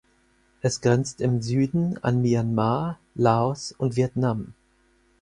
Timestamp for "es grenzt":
0.63-1.21